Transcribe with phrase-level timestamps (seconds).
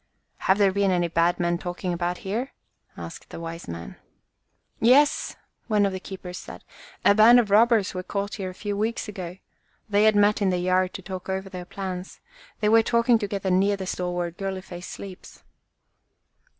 [0.37, 2.53] Have there been any bad men talking about here?"
[2.97, 3.97] asked the wise man.
[4.79, 5.35] "Yes,"
[5.67, 6.63] one of the keepers said,
[7.05, 9.37] "a band of robbers were caught here a few weeks ago.
[9.87, 12.19] They had met in the yard to talk over their plans.
[12.61, 15.43] They were talking together near the stall where Girly face sleeps."